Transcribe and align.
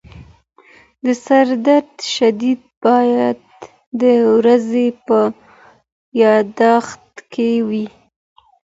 د 1.05 1.07
سردرد 1.25 1.91
شدت 2.15 2.61
باید 2.83 3.37
د 4.01 4.03
ورځې 4.35 4.87
په 5.05 5.19
یادښت 6.21 7.05
کې 7.31 7.51
وي. 7.67 7.85